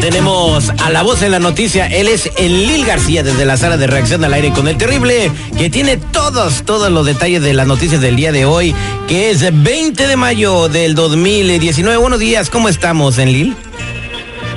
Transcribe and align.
Tenemos 0.00 0.70
a 0.82 0.90
la 0.90 1.02
voz 1.02 1.22
en 1.22 1.30
la 1.30 1.38
noticia. 1.38 1.86
Él 1.86 2.08
es 2.08 2.30
el 2.36 2.66
Lil 2.66 2.84
García 2.84 3.22
desde 3.22 3.44
la 3.44 3.56
sala 3.56 3.76
de 3.76 3.86
reacción 3.86 4.24
al 4.24 4.34
aire 4.34 4.50
con 4.50 4.66
el 4.66 4.76
terrible, 4.76 5.30
que 5.56 5.70
tiene 5.70 5.96
todos, 5.96 6.64
todos 6.64 6.90
los 6.90 7.06
detalles 7.06 7.42
de 7.42 7.54
las 7.54 7.66
noticias 7.66 8.00
del 8.00 8.16
día 8.16 8.32
de 8.32 8.44
hoy, 8.44 8.74
que 9.08 9.30
es 9.30 9.40
20 9.62 10.06
de 10.06 10.16
mayo 10.16 10.68
del 10.68 10.94
2019. 10.94 11.96
Buenos 11.96 12.18
días, 12.18 12.50
¿cómo 12.50 12.68
estamos, 12.68 13.18
en 13.18 13.32
Lil? 13.32 13.56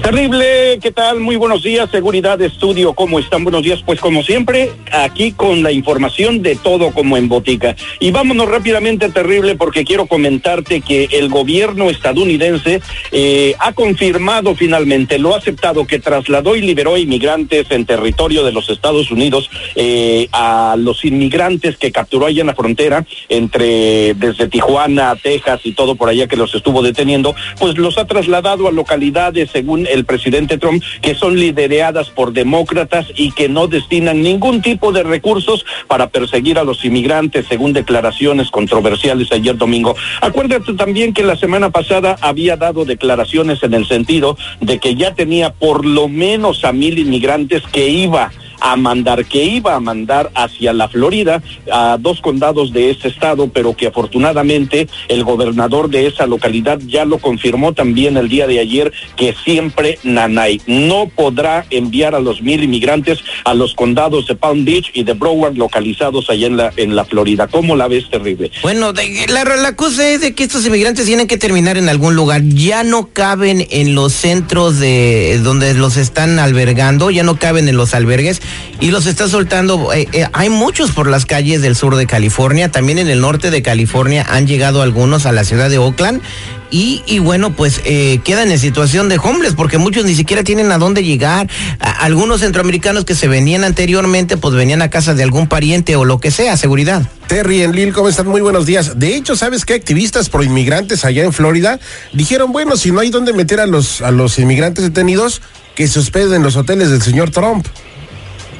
Terrible, 0.07 0.79
¿qué 0.81 0.93
tal? 0.93 1.20
Muy 1.20 1.35
buenos 1.35 1.63
días, 1.63 1.91
Seguridad 1.91 2.41
Estudio, 2.41 2.93
¿cómo 2.93 3.20
están? 3.20 3.43
Buenos 3.43 3.61
días, 3.61 3.84
pues 3.85 3.99
como 3.99 4.23
siempre, 4.23 4.71
aquí 4.93 5.33
con 5.33 5.63
la 5.63 5.73
información 5.73 6.41
de 6.41 6.55
todo 6.55 6.91
como 6.91 7.17
en 7.17 7.27
botica. 7.27 7.75
Y 8.00 8.11
vámonos 8.11 8.47
rápidamente, 8.47 9.09
Terrible, 9.09 9.55
porque 9.55 9.83
quiero 9.83 10.05
comentarte 10.05 10.80
que 10.80 11.09
el 11.11 11.28
gobierno 11.28 11.89
estadounidense 11.89 12.80
eh, 13.11 13.55
ha 13.59 13.73
confirmado 13.73 14.55
finalmente, 14.55 15.19
lo 15.19 15.35
ha 15.35 15.39
aceptado, 15.39 15.85
que 15.85 16.00
trasladó 16.00 16.55
y 16.55 16.61
liberó 16.61 16.95
inmigrantes 16.95 17.69
en 17.69 17.85
territorio 17.85 18.45
de 18.45 18.53
los 18.53 18.69
Estados 18.69 19.11
Unidos 19.11 19.50
eh, 19.75 20.30
a 20.31 20.78
los 20.80 21.03
inmigrantes 21.03 21.75
que 21.75 21.91
capturó 21.91 22.28
allá 22.28 22.39
en 22.39 22.47
la 22.47 22.55
frontera, 22.55 23.05
entre 23.28 24.13
desde 24.13 24.47
Tijuana, 24.47 25.17
Texas 25.22 25.59
y 25.66 25.73
todo 25.73 25.95
por 25.95 26.08
allá 26.08 26.28
que 26.28 26.38
los 26.38 26.55
estuvo 26.55 26.81
deteniendo, 26.81 27.35
pues 27.59 27.78
los 27.78 27.97
ha 27.97 28.08
trasladado 28.08 28.69
a 28.69 28.72
localidades 28.72 29.50
según 29.52 29.85
el 29.97 29.97
presidente 30.06 30.58
Trump, 30.58 30.84
que 31.02 31.16
son 31.16 31.38
lideradas 31.38 32.09
por 32.09 32.34
demócratas 32.34 33.08
y 33.16 33.31
que 33.31 33.50
no 33.50 33.67
destinan 33.67 34.22
ningún 34.22 34.62
tipo 34.62 34.92
de 34.92 35.03
recursos 35.03 35.66
para 35.88 36.09
perseguir 36.09 36.59
a 36.59 36.64
los 36.64 36.84
inmigrantes, 36.86 37.45
según 37.48 37.73
declaraciones 37.73 38.50
controversiales 38.52 39.31
ayer 39.31 39.58
domingo. 39.58 39.95
Acuérdate 40.22 40.73
también 40.73 41.14
que 41.14 41.23
la 41.23 41.36
semana 41.36 41.70
pasada 41.70 42.18
había 42.22 42.58
dado 42.58 42.86
declaraciones 42.86 43.64
en 43.64 43.73
el 43.73 43.86
sentido 43.86 44.38
de 44.62 44.80
que 44.80 44.95
ya 44.95 45.14
tenía 45.14 45.53
por 45.53 45.86
lo 45.86 46.08
menos 46.08 46.64
a 46.64 46.73
mil 46.73 46.98
inmigrantes 47.00 47.64
que 47.72 47.90
iba 47.90 48.31
a 48.59 48.75
mandar, 48.75 49.25
que 49.25 49.44
iba 49.44 49.75
a 49.75 49.80
mandar 49.80 50.31
hacia 50.36 50.73
la 50.73 50.89
Florida 50.89 51.41
a 51.72 51.97
dos 52.00 52.22
condados 52.22 52.73
de 52.73 52.91
ese 52.91 53.08
estado, 53.08 53.50
pero 53.50 53.75
que 53.75 53.88
afortunadamente 53.88 54.88
el 55.08 55.23
gobernador 55.23 55.89
de 55.89 56.08
esa 56.08 56.25
localidad 56.25 56.80
ya 56.85 57.05
lo 57.05 57.19
confirmó 57.19 57.73
también 57.73 58.17
el 58.17 58.30
día 58.30 58.47
de 58.47 58.59
ayer 58.59 58.91
que 59.16 59.35
siempre 59.44 60.00
Nanay 60.03 60.61
no 60.67 61.09
podrá 61.13 61.66
enviar 61.69 62.16
a 62.16 62.19
los 62.19 62.41
mil 62.41 62.63
inmigrantes 62.63 63.19
a 63.45 63.53
los 63.53 63.73
condados 63.73 64.28
de 64.28 64.35
Palm 64.35 64.66
Beach 64.66 64.91
y 64.94 65.03
de 65.03 65.13
Broward 65.13 65.55
localizados 65.55 66.30
allá 66.30 66.47
en 66.47 66.58
la 66.58 66.73
en 66.78 66.95
la 66.95 67.05
Florida. 67.05 67.47
¿Cómo 67.47 67.75
la 67.75 67.88
ves 67.88 68.09
terrible? 68.09 68.52
Bueno, 68.61 68.94
la, 69.30 69.44
la 69.44 69.75
cosa 69.75 70.08
es 70.09 70.22
de 70.22 70.33
que 70.33 70.44
estos 70.44 70.66
inmigrantes 70.66 71.05
tienen 71.05 71.28
que 71.28 71.38
terminar 71.38 71.78
en 71.78 71.89
algún 71.89 72.16
lugar. 72.16 72.44
Ya 72.44 72.84
no 72.84 73.09
caben 73.13 73.68
en 73.69 73.95
los 73.95 74.13
centros 74.13 74.79
de 74.79 75.39
donde 75.44 75.74
los 75.74 75.97
están 75.97 76.39
albergando, 76.39 77.09
ya 77.09 77.24
no 77.24 77.38
caben 77.38 77.68
en 77.68 77.78
los 77.78 77.94
albergues 77.94 78.41
y 78.80 78.91
los 78.91 79.06
está 79.06 79.28
soltando. 79.28 79.94
Eh, 79.94 80.08
eh, 80.13 80.28
hay 80.34 80.50
muchos 80.50 80.91
por 80.91 81.09
las 81.09 81.25
calles 81.25 81.62
del 81.62 81.75
sur 81.75 81.96
de 81.96 82.06
California, 82.06 82.72
también 82.72 83.00
en 83.00 83.09
el 83.09 83.22
norte 83.22 83.52
de 83.52 83.62
California 83.62 84.25
han 84.30 84.47
llegado 84.47 84.81
algunos 84.81 85.25
a 85.25 85.31
la 85.31 85.44
ciudad 85.44 85.69
de 85.69 85.78
Oakland. 85.78 86.22
Y, 86.69 87.19
bueno, 87.19 87.53
pues 87.53 87.80
eh, 87.86 88.19
quedan 88.25 88.52
en 88.52 88.59
situación 88.59 89.07
de 89.07 89.18
homeless 89.18 89.53
porque 89.56 89.78
muchos 89.78 90.03
ni 90.03 90.16
siquiera 90.16 90.44
tienen 90.44 90.69
a 90.74 90.78
dónde 90.78 91.02
llegar. 91.02 91.47
algunos 91.80 92.41
centroamericanos 92.41 93.06
que 93.06 93.16
se 93.16 93.30
venían 93.30 93.63
anteriormente, 93.63 94.36
pues 94.36 94.53
venían 94.53 94.81
a 94.81 94.90
casa 94.90 95.13
de 95.13 95.24
algún 95.24 95.47
pariente 95.47 95.96
o 95.96 96.03
lo 96.03 96.19
que 96.19 96.30
sea, 96.30 96.57
seguridad. 96.57 97.09
Terry 97.28 97.62
en 97.62 97.72
Lil, 97.72 97.94
¿cómo 97.94 98.09
están? 98.09 98.28
Muy 98.28 98.41
buenos 98.41 98.66
días. 98.66 99.00
De 99.00 99.16
hecho, 99.16 99.38
¿sabes 99.38 99.63
qué? 99.63 99.75
Activistas 99.75 100.28
pro 100.30 100.44
inmigrantes 100.44 101.06
allá 101.06 101.24
en 101.24 101.31
Florida 101.31 101.80
dijeron, 102.12 102.52
bueno, 102.52 102.75
si 102.75 102.91
no 102.91 103.00
hay 103.00 103.12
dónde 103.12 103.31
meter 103.31 103.62
a 103.62 103.66
los, 103.66 104.02
a 104.02 104.12
los 104.12 104.38
inmigrantes 104.38 104.84
detenidos, 104.84 105.41
que 105.75 105.88
se 105.88 106.00
hospeden 106.00 106.34
en 106.34 106.44
los 106.44 106.56
hoteles 106.56 106.90
del 106.90 107.02
señor 107.02 107.30
Trump. 107.30 107.68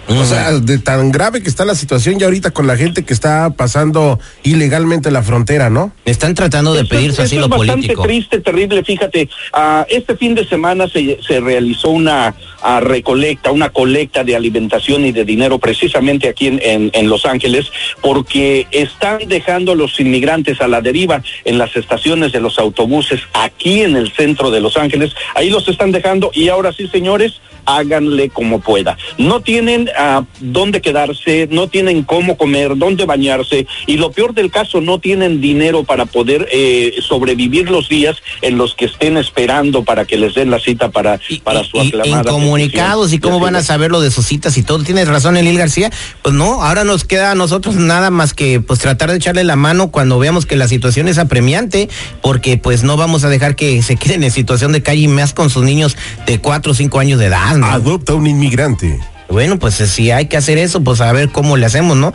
O 0.10 0.24
sea, 0.24 0.54
de 0.54 0.78
tan 0.78 1.12
grave 1.12 1.44
que 1.44 1.50
está 1.50 1.66
la 1.66 1.76
situación 1.76 2.18
ya 2.18 2.28
ahorita 2.28 2.52
con 2.52 2.66
la 2.66 2.78
gente 2.78 3.04
que 3.04 3.14
está 3.14 3.50
pasando 3.50 4.20
ilegalmente 4.44 5.12
la 5.12 5.22
frontera, 5.22 5.70
¿no? 5.70 5.92
Están 6.06 6.34
tratando 6.34 6.74
de 6.74 6.86
pedir 6.86 7.12
su 7.14 7.22
asilo 7.22 7.44
es 7.44 7.50
bastante 7.50 7.74
político. 7.74 8.04
triste, 8.04 8.40
terrible. 8.40 8.84
Fíjate, 8.84 9.30
uh, 9.54 9.84
este 9.90 10.16
fin 10.16 10.34
de 10.34 10.48
semana 10.48 10.88
se, 10.88 11.20
se 11.28 11.42
realizó 11.42 11.90
una 11.90 12.36
uh, 12.64 12.80
recolecta, 12.80 13.52
una 13.52 13.70
colecta 13.70 14.24
de 14.24 14.36
alimentación 14.36 15.06
y 15.06 15.12
de 15.12 15.26
dinero 15.26 15.60
precisamente 15.60 16.30
aquí 16.30 16.48
en, 16.48 16.62
en, 16.64 16.90
en, 16.94 17.10
Los 17.10 17.26
Ángeles, 17.26 17.70
porque 18.02 18.66
están 18.72 19.20
dejando 19.28 19.74
a 19.74 19.76
los 19.76 20.00
inmigrantes 20.00 20.62
a 20.62 20.70
la 20.70 20.82
deriva 20.82 21.22
en 21.44 21.58
las 21.58 21.76
estaciones 21.76 22.32
de 22.32 22.40
los 22.40 22.60
autobuses 22.60 23.20
aquí 23.34 23.82
en 23.82 23.98
el 23.98 24.14
centro 24.14 24.52
de 24.52 24.62
Los 24.62 24.78
Ángeles. 24.78 25.14
Ahí 25.36 25.50
los 25.50 25.68
están 25.68 25.92
dejando 25.92 26.32
y 26.34 26.48
ahora 26.48 26.72
sí, 26.72 26.88
señores, 26.88 27.42
háganle 27.68 28.30
como 28.30 28.62
pueda. 28.62 28.98
No 29.18 29.42
tienen 29.42 29.90
a 29.96 30.26
dónde 30.40 30.82
quedarse, 30.82 31.48
no 31.52 31.68
tienen 31.68 32.04
cómo 32.04 32.38
comer, 32.38 32.78
dónde 32.78 33.06
bañarse 33.06 33.68
y 33.86 33.98
lo 33.98 34.12
peor 34.12 34.34
del 34.34 34.50
caso, 34.50 34.82
no 34.82 35.00
tienen 35.00 35.42
dinero 35.42 35.84
para 35.84 36.06
poder 36.06 36.48
eh, 36.52 36.96
sobrevivir 37.02 37.70
los 37.70 37.90
días 37.90 38.18
en 38.42 38.58
los 38.58 38.74
que 38.74 38.86
estén 38.86 39.18
esperando 39.18 39.84
para 39.84 40.06
que 40.06 40.18
les 40.18 40.34
den 40.34 40.50
la 40.50 40.60
cita 40.60 40.90
para, 40.90 41.20
y, 41.30 41.40
para 41.40 41.64
su 41.64 41.80
aclamada. 41.80 42.32
Incomunicados 42.32 43.14
y 43.14 43.20
cómo 43.20 43.40
van 43.40 43.56
a 43.56 43.64
saber 43.64 43.92
lo 43.92 44.00
de 44.00 44.12
sus 44.12 44.26
citas 44.26 44.58
y 44.58 44.64
todo. 44.64 44.84
Tienes 44.84 45.08
razón, 45.08 45.38
Elil 45.38 45.58
García. 45.58 45.92
Pues 46.22 46.34
no, 46.34 46.64
ahora 46.64 46.84
nos 46.84 47.04
queda 47.04 47.32
a 47.32 47.36
nosotros 47.36 47.76
nada 47.76 48.10
más 48.10 48.34
que 48.34 48.62
pues 48.62 48.80
tratar 48.80 49.12
de 49.12 49.18
echarle 49.18 49.44
la 49.44 49.56
mano 49.56 49.92
cuando 49.92 50.18
veamos 50.20 50.46
que 50.46 50.56
la 50.56 50.68
situación 50.68 51.08
es 51.08 51.18
apremiante, 51.18 51.90
porque 52.22 52.58
pues 52.58 52.84
no 52.84 52.96
vamos 52.96 53.26
a 53.26 53.30
dejar 53.30 53.56
que 53.56 53.82
se 53.82 53.98
queden 53.98 54.24
en 54.24 54.32
situación 54.32 54.72
de 54.72 54.82
calle 54.82 55.02
y 55.02 55.08
más 55.08 55.34
con 55.34 55.50
sus 55.50 55.64
niños 55.64 55.98
de 56.26 56.40
cuatro 56.40 56.72
o 56.72 56.76
cinco 56.76 57.00
años 57.00 57.20
de 57.20 57.26
edad. 57.26 57.57
¿No? 57.58 57.68
Adopta 57.68 58.14
un 58.14 58.28
inmigrante. 58.28 59.00
Bueno, 59.30 59.60
pues 59.60 59.76
si 59.76 60.12
hay 60.12 60.28
que 60.28 60.38
hacer 60.38 60.58
eso, 60.58 60.82
pues 60.82 61.02
a 61.02 61.12
ver 61.12 61.30
cómo 61.30 61.58
le 61.58 61.66
hacemos, 61.66 61.98
¿no? 61.98 62.14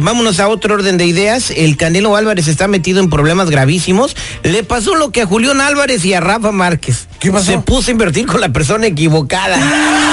Vámonos 0.00 0.38
a 0.38 0.48
otro 0.48 0.74
orden 0.74 0.96
de 0.96 1.06
ideas. 1.06 1.50
El 1.50 1.76
Canelo 1.76 2.14
Álvarez 2.14 2.46
está 2.46 2.68
metido 2.68 3.00
en 3.00 3.10
problemas 3.10 3.50
gravísimos. 3.50 4.16
Le 4.44 4.62
pasó 4.62 4.94
lo 4.94 5.10
que 5.10 5.22
a 5.22 5.26
Julián 5.26 5.60
Álvarez 5.60 6.04
y 6.04 6.14
a 6.14 6.20
Rafa 6.20 6.52
Márquez. 6.52 7.08
¿Qué 7.18 7.32
pasó? 7.32 7.46
Se 7.46 7.58
puso 7.58 7.90
a 7.90 7.92
invertir 7.92 8.26
con 8.26 8.40
la 8.40 8.50
persona 8.50 8.86
equivocada. 8.86 9.58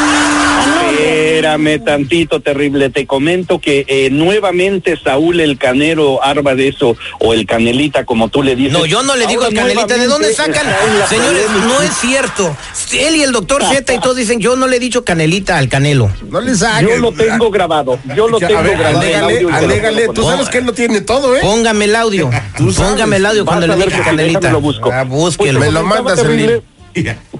Espérame 1.39 1.79
tantito, 1.79 2.41
terrible. 2.41 2.89
Te 2.89 3.07
comento 3.07 3.59
que 3.59 3.85
eh, 3.87 4.09
nuevamente 4.11 4.97
Saúl 5.01 5.39
el 5.39 5.57
Canero 5.57 6.21
Álvarez 6.21 6.81
o, 6.81 6.97
o, 7.19 7.33
el 7.33 7.45
Canelita, 7.45 8.03
como 8.03 8.27
tú 8.27 8.43
le 8.43 8.57
dices. 8.57 8.73
No, 8.73 8.85
yo 8.85 9.03
no 9.03 9.15
le 9.15 9.25
digo 9.25 9.45
el 9.45 9.53
Canelita. 9.53 9.97
¿De 9.97 10.07
dónde 10.07 10.33
sacan? 10.33 10.65
Señores, 11.07 11.45
no 11.65 11.81
es 11.81 11.91
cierto. 11.95 12.55
Él 12.91 13.15
y 13.15 13.23
el 13.23 13.31
doctor 13.31 13.63
Zeta 13.63 13.93
y 13.93 13.99
todos 13.99 14.17
dicen, 14.17 14.41
yo 14.41 14.57
no 14.57 14.67
le 14.67 14.75
he 14.75 14.79
dicho 14.79 15.05
Canelita 15.05 15.57
al 15.57 15.69
Canelo. 15.69 16.11
No 16.29 16.41
le 16.41 16.53
saquen. 16.55 16.89
Yo 16.89 16.97
lo 16.97 17.13
tengo 17.13 17.49
grabado. 17.49 17.97
Yo 18.15 18.27
lo 18.27 18.37
tengo 18.37 18.61
ver, 18.61 18.77
grabado. 18.77 18.99
Alégale, 18.99 19.47
alégale. 19.49 20.07
Tú 20.09 20.23
sabes 20.23 20.49
que 20.49 20.57
él 20.57 20.65
lo 20.65 20.73
tiene 20.73 20.99
todo, 20.99 21.37
¿eh? 21.37 21.39
Póngame 21.41 21.85
el 21.85 21.95
audio. 21.95 22.29
Póngame 22.57 23.15
el 23.15 23.25
audio 23.25 23.45
cuando 23.45 23.65
le 23.65 23.77
dije 23.77 24.01
Canelita. 24.01 24.51
Lo 24.51 24.59
busco. 24.59 24.91
Ah, 24.91 25.03
búsquelo. 25.03 25.59
Me 25.61 25.71
lo 25.71 25.83
mandas 25.83 26.19
el 26.19 26.61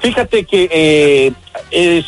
Fíjate 0.01 0.45
que 0.45 0.69
eh, 0.71 1.33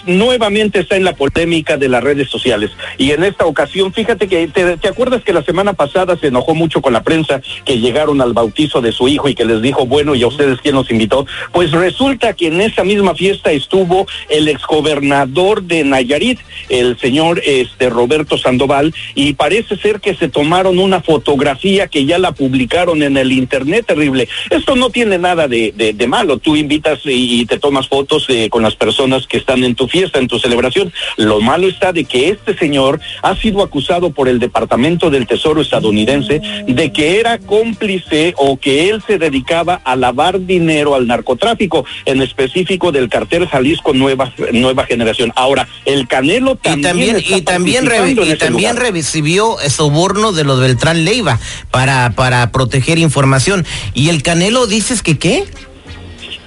nuevamente 0.05 0.79
está 0.79 0.95
en 0.95 1.03
la 1.03 1.13
polémica 1.13 1.77
de 1.77 1.89
las 1.89 2.03
redes 2.03 2.29
sociales. 2.29 2.71
Y 2.97 3.11
en 3.11 3.23
esta 3.23 3.45
ocasión, 3.45 3.93
fíjate 3.93 4.27
que 4.27 4.47
te, 4.47 4.87
acuerdas 4.87 5.23
que 5.23 5.33
la 5.33 5.43
semana 5.43 5.73
pasada 5.73 6.17
se 6.17 6.27
enojó 6.27 6.55
mucho 6.55 6.81
con 6.81 6.93
la 6.93 7.03
prensa 7.03 7.41
que 7.65 7.79
llegaron 7.79 8.21
al 8.21 8.33
bautizo 8.33 8.81
de 8.81 8.91
su 8.91 9.07
hijo 9.07 9.29
y 9.29 9.35
que 9.35 9.45
les 9.45 9.61
dijo, 9.61 9.85
bueno, 9.85 10.15
¿y 10.15 10.23
a 10.23 10.27
ustedes 10.27 10.59
quién 10.61 10.75
los 10.75 10.89
invitó? 10.91 11.25
Pues 11.51 11.71
resulta 11.71 12.33
que 12.33 12.47
en 12.47 12.61
esa 12.61 12.83
misma 12.83 13.15
fiesta 13.15 13.51
estuvo 13.51 14.07
el 14.29 14.47
exgobernador 14.47 15.63
de 15.63 15.83
Nayarit, 15.83 16.39
el 16.69 16.97
señor 16.99 17.41
este 17.45 17.89
Roberto 17.89 18.37
Sandoval, 18.37 18.93
y 19.15 19.33
parece 19.33 19.77
ser 19.77 19.99
que 19.99 20.15
se 20.15 20.29
tomaron 20.29 20.79
una 20.79 21.01
fotografía 21.01 21.87
que 21.87 22.05
ya 22.05 22.17
la 22.17 22.31
publicaron 22.31 23.03
en 23.03 23.17
el 23.17 23.31
internet 23.31 23.85
terrible. 23.87 24.27
Esto 24.49 24.75
no 24.75 24.89
tiene 24.89 25.17
nada 25.17 25.47
de, 25.47 25.71
de, 25.71 26.07
malo. 26.07 26.39
Tú 26.39 26.55
invitas 26.55 26.99
y, 27.05 27.41
y 27.41 27.45
te 27.45 27.59
tomas 27.59 27.87
fotos 27.87 28.25
eh, 28.29 28.49
con 28.49 28.63
las 28.63 28.75
personas 28.75 29.27
que 29.27 29.37
están 29.37 29.50
en 29.53 29.75
tu 29.75 29.87
fiesta, 29.87 30.19
en 30.19 30.27
tu 30.27 30.39
celebración. 30.39 30.91
Lo 31.17 31.41
malo 31.41 31.67
está 31.67 31.93
de 31.93 32.05
que 32.05 32.29
este 32.29 32.57
señor 32.57 32.99
ha 33.21 33.35
sido 33.35 33.61
acusado 33.61 34.11
por 34.11 34.27
el 34.27 34.39
Departamento 34.39 35.09
del 35.09 35.27
Tesoro 35.27 35.61
estadounidense 35.61 36.41
de 36.67 36.91
que 36.91 37.19
era 37.19 37.37
cómplice 37.37 38.33
o 38.37 38.57
que 38.57 38.89
él 38.89 39.01
se 39.05 39.17
dedicaba 39.17 39.81
a 39.83 39.95
lavar 39.95 40.45
dinero 40.45 40.95
al 40.95 41.07
narcotráfico, 41.07 41.85
en 42.05 42.21
específico 42.21 42.91
del 42.91 43.09
cartel 43.09 43.47
Jalisco 43.47 43.93
Nueva 43.93 44.33
Nueva 44.51 44.85
Generación. 44.85 45.31
Ahora, 45.35 45.67
el 45.85 46.07
Canelo 46.07 46.55
también 46.55 47.17
y 47.19 47.23
también 47.23 47.37
y 47.37 47.41
también, 47.41 47.85
re, 47.85 48.11
y 48.11 48.35
también 48.35 48.77
recibió 48.77 49.57
soborno 49.69 50.31
de 50.31 50.43
los 50.43 50.59
Beltrán 50.59 51.05
Leiva 51.05 51.39
para 51.69 52.11
para 52.15 52.51
proteger 52.51 52.99
información. 52.99 53.65
Y 53.93 54.09
el 54.09 54.23
Canelo 54.23 54.67
dices 54.67 55.01
que 55.01 55.17
qué? 55.17 55.45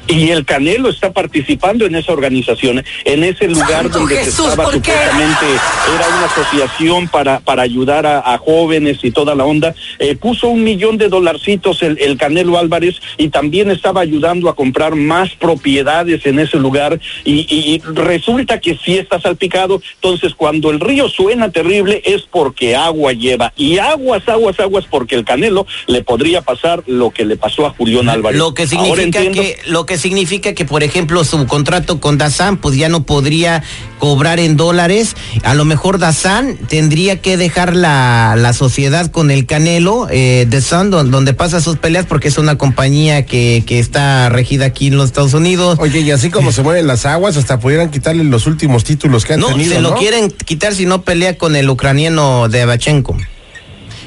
Y 0.06 0.31
el 0.31 0.45
Canelo 0.45 0.91
está 0.91 1.12
participando 1.12 1.87
en 1.87 1.95
esa 1.95 2.12
organización, 2.12 2.85
en 3.05 3.25
ese 3.25 3.49
lugar 3.49 3.91
donde 3.91 4.17
Jesús, 4.17 4.47
se 4.47 4.51
estaba 4.51 4.71
supuestamente 4.71 5.47
era 5.95 6.09
una 6.17 6.27
asociación 6.27 7.09
para 7.09 7.41
para 7.41 7.62
ayudar 7.62 8.06
a, 8.06 8.19
a 8.21 8.39
jóvenes 8.39 8.99
y 9.03 9.11
toda 9.11 9.35
la 9.35 9.45
onda. 9.45 9.75
Eh, 9.99 10.17
puso 10.17 10.49
un 10.49 10.62
millón 10.65 10.99
de 10.99 11.09
dolarcitos 11.09 11.83
el, 11.83 11.99
el 12.01 12.17
Canelo 12.19 12.59
Álvarez 12.59 12.97
y 13.17 13.29
también 13.29 13.71
estaba 13.71 14.01
ayudando 14.01 14.49
a 14.49 14.55
comprar 14.56 14.95
más 14.95 15.31
propiedades 15.37 16.27
en 16.27 16.39
ese 16.39 16.59
lugar 16.59 17.00
y, 17.25 17.47
y 17.50 17.81
resulta 17.95 18.61
que 18.61 18.77
sí 18.85 18.97
está 18.99 19.21
salpicado. 19.21 19.81
Entonces 19.97 20.35
cuando 20.35 20.71
el 20.71 20.81
río 20.81 21.09
suena 21.09 21.50
terrible 21.50 22.03
es 22.05 22.23
porque 22.23 22.77
agua 22.77 23.12
lleva 23.12 23.53
y 23.57 23.79
aguas, 23.79 24.29
aguas, 24.29 24.59
aguas 24.61 24.85
porque 24.91 25.15
el 25.15 25.25
Canelo 25.25 25.67
le 25.87 26.03
podría 26.03 26.43
pasar 26.43 26.83
lo 26.87 27.11
que 27.11 27.25
le 27.25 27.37
pasó 27.37 27.67
a 27.67 27.71
Julián 27.71 28.09
Álvarez. 28.09 28.39
Lo 28.39 28.53
que 28.55 28.62
Ahora 28.65 28.71
significa 28.71 29.19
entiendo- 29.23 29.43
que 29.43 29.57
lo 29.71 29.87
que 29.87 29.94
significa 29.99 30.52
que 30.55 30.64
por 30.64 30.82
ejemplo 30.82 31.25
su 31.25 31.46
contrato 31.46 32.00
con 32.00 32.19
Dazan 32.19 32.56
pues 32.56 32.76
ya 32.76 32.88
no 32.88 33.05
podría 33.05 33.62
cobrar 33.99 34.38
en 34.41 34.56
dólares. 34.56 35.17
A 35.44 35.55
lo 35.55 35.64
mejor 35.64 35.99
Dazan 35.99 36.56
tendría 36.69 37.20
que 37.23 37.37
dejar 37.37 37.75
la, 37.75 38.35
la 38.37 38.52
sociedad 38.52 39.11
con 39.11 39.31
el 39.31 39.46
Canelo 39.46 40.06
eh, 40.11 40.46
don- 40.91 41.11
donde 41.11 41.35
pasa 41.35 41.61
sus 41.61 41.76
peleas 41.79 42.06
porque 42.06 42.29
es 42.29 42.38
una 42.38 42.58
compañía 42.58 43.25
que, 43.26 43.62
que 43.67 43.79
está 43.79 44.29
regida 44.29 44.67
aquí 44.67 44.88
en 44.88 44.96
los 44.96 45.06
Estados 45.06 45.35
Unidos. 45.35 45.79
Oye, 45.81 46.00
y 46.00 46.11
así 46.11 46.31
como 46.31 46.52
se 46.52 46.62
mueven 46.62 46.87
las 46.87 47.06
aguas, 47.06 47.37
hasta 47.37 47.58
pudieran 47.58 47.90
quitarle 47.90 48.25
los 48.25 48.47
últimos 48.47 48.85
títulos 48.85 49.25
que 49.25 49.35
han 49.35 49.40
No, 49.40 49.49
tenido, 49.49 49.75
se 49.75 49.81
lo 49.81 49.90
¿no? 49.90 49.97
quieren 49.97 50.31
quitar 50.31 50.75
si 50.75 50.87
no 50.87 51.02
pelea 51.02 51.37
con 51.38 51.56
el 51.56 51.69
ucraniano 51.70 52.49
de 52.49 52.62
Abachenko. 52.62 53.17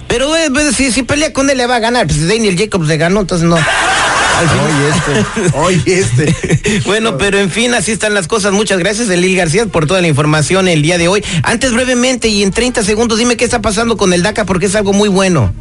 Pero 0.07 0.33
eh, 0.37 0.49
pues, 0.53 0.75
si, 0.75 0.91
si 0.91 1.03
pelea 1.03 1.33
con 1.33 1.49
él 1.49 1.57
le 1.57 1.67
va 1.67 1.75
a 1.75 1.79
ganar. 1.79 2.07
Pues 2.07 2.25
Daniel 2.27 2.57
Jacobs 2.57 2.87
le 2.87 2.95
ganó, 2.97 3.19
entonces 3.21 3.45
no. 3.47 3.57
Al 4.37 4.49
final- 4.49 4.67
Oye, 4.67 4.89
este, 4.89 5.57
oye, 5.57 5.99
este. 5.99 6.81
Bueno, 6.85 7.17
pero 7.17 7.39
en 7.39 7.49
fin, 7.49 7.73
así 7.73 7.91
están 7.91 8.13
las 8.13 8.27
cosas. 8.27 8.51
Muchas 8.53 8.79
gracias, 8.79 9.09
Elil 9.09 9.35
García, 9.35 9.65
por 9.65 9.87
toda 9.87 10.01
la 10.01 10.07
información 10.07 10.67
el 10.67 10.81
día 10.81 10.97
de 10.97 11.07
hoy. 11.07 11.23
Antes, 11.43 11.73
brevemente 11.73 12.27
y 12.27 12.43
en 12.43 12.51
30 12.51 12.83
segundos, 12.83 13.17
dime 13.17 13.37
qué 13.37 13.45
está 13.45 13.61
pasando 13.61 13.97
con 13.97 14.13
el 14.13 14.21
DACA, 14.23 14.45
porque 14.45 14.67
es 14.67 14.75
algo 14.75 14.93
muy 14.93 15.09
bueno. 15.09 15.53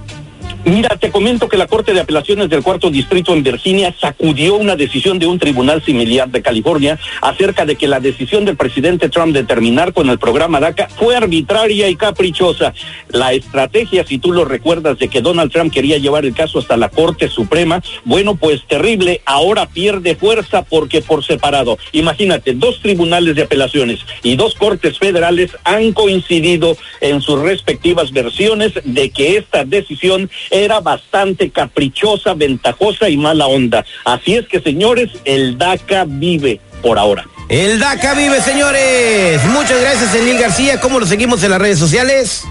Mira, 0.66 0.96
te 0.96 1.12
comento 1.12 1.48
que 1.48 1.56
la 1.56 1.68
Corte 1.68 1.94
de 1.94 2.00
Apelaciones 2.00 2.50
del 2.50 2.64
Cuarto 2.64 2.90
Distrito 2.90 3.32
en 3.32 3.44
Virginia 3.44 3.94
sacudió 4.00 4.56
una 4.56 4.74
decisión 4.74 5.20
de 5.20 5.28
un 5.28 5.38
tribunal 5.38 5.80
similar 5.80 6.28
de 6.28 6.42
California 6.42 6.98
acerca 7.22 7.64
de 7.64 7.76
que 7.76 7.86
la 7.86 8.00
decisión 8.00 8.44
del 8.44 8.56
presidente 8.56 9.08
Trump 9.08 9.32
de 9.32 9.44
terminar 9.44 9.92
con 9.92 10.10
el 10.10 10.18
programa 10.18 10.58
DACA 10.58 10.88
fue 10.88 11.14
arbitraria 11.14 11.88
y 11.88 11.94
caprichosa. 11.94 12.74
La 13.10 13.32
estrategia, 13.32 14.04
si 14.04 14.18
tú 14.18 14.32
lo 14.32 14.44
recuerdas, 14.44 14.98
de 14.98 15.06
que 15.06 15.20
Donald 15.20 15.52
Trump 15.52 15.72
quería 15.72 15.98
llevar 15.98 16.24
el 16.24 16.34
caso 16.34 16.58
hasta 16.58 16.76
la 16.76 16.88
Corte 16.88 17.28
Suprema, 17.28 17.80
bueno, 18.04 18.34
pues 18.34 18.66
terrible, 18.66 19.20
ahora 19.24 19.66
pierde 19.68 20.16
fuerza 20.16 20.62
porque 20.62 21.00
por 21.00 21.24
separado. 21.24 21.78
Imagínate, 21.92 22.54
dos 22.54 22.80
tribunales 22.82 23.36
de 23.36 23.42
apelaciones 23.42 24.00
y 24.24 24.34
dos 24.34 24.56
cortes 24.56 24.98
federales 24.98 25.52
han 25.62 25.92
coincidido 25.92 26.76
en 27.00 27.20
sus 27.20 27.40
respectivas 27.40 28.10
versiones 28.10 28.72
de 28.82 29.10
que 29.10 29.36
esta 29.36 29.64
decisión 29.64 30.28
era 30.64 30.80
bastante 30.80 31.50
caprichosa, 31.50 32.34
ventajosa 32.34 33.08
y 33.08 33.16
mala 33.16 33.46
onda. 33.46 33.84
Así 34.04 34.34
es 34.34 34.46
que, 34.46 34.60
señores, 34.60 35.10
el 35.24 35.58
DACA 35.58 36.04
vive 36.06 36.60
por 36.82 36.98
ahora. 36.98 37.26
El 37.48 37.78
DACA 37.78 38.14
vive, 38.14 38.40
señores. 38.40 39.44
Muchas 39.46 39.80
gracias, 39.80 40.14
Elil 40.14 40.38
García. 40.38 40.80
¿Cómo 40.80 40.98
lo 40.98 41.06
seguimos 41.06 41.42
en 41.44 41.50
las 41.50 41.60
redes 41.60 41.78
sociales? 41.78 42.44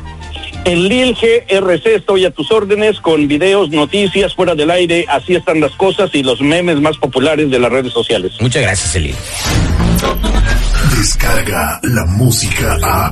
En 0.66 0.88
Lil 0.88 1.16
GRC 1.16 1.96
estoy 1.96 2.26
a 2.26 2.32
tus 2.32 2.52
órdenes 2.52 3.00
con 3.00 3.28
videos, 3.28 3.70
noticias 3.70 4.34
fuera 4.34 4.56
del 4.56 4.72
aire. 4.72 5.06
Así 5.10 5.36
están 5.36 5.60
las 5.60 5.72
cosas 5.74 6.10
y 6.14 6.24
los 6.24 6.42
memes 6.42 6.82
más 6.82 6.98
populares 6.98 7.52
de 7.52 7.60
las 7.60 7.72
redes 7.72 7.94
sociales. 7.94 8.32
Muchas 8.40 8.64
gracias, 8.64 8.96
Elil. 8.96 9.16
Descarga 10.98 11.80
la 11.84 12.06
música 12.06 12.78
a. 12.82 13.12